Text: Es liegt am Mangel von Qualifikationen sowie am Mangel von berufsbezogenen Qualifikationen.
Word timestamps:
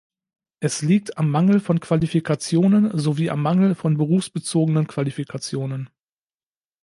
Es 0.61 0.81
liegt 0.81 1.19
am 1.19 1.29
Mangel 1.29 1.59
von 1.59 1.79
Qualifikationen 1.79 2.97
sowie 2.97 3.29
am 3.29 3.43
Mangel 3.43 3.75
von 3.75 3.97
berufsbezogenen 3.97 4.87
Qualifikationen. 4.87 5.91